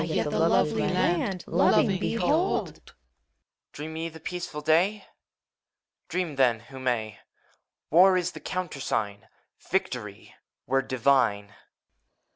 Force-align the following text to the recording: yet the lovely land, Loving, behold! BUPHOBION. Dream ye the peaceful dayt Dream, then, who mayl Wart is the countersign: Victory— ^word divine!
yet 0.01 0.31
the 0.31 0.39
lovely 0.39 0.81
land, 0.81 1.43
Loving, 1.45 1.99
behold! 1.99 2.73
BUPHOBION. 2.73 2.97
Dream 3.71 3.95
ye 3.95 4.09
the 4.09 4.19
peaceful 4.19 4.63
dayt 4.63 5.03
Dream, 6.07 6.37
then, 6.37 6.59
who 6.61 6.79
mayl 6.79 7.17
Wart 7.91 8.17
is 8.17 8.31
the 8.31 8.39
countersign: 8.39 9.27
Victory— 9.69 10.33
^word 10.67 10.87
divine! 10.87 11.53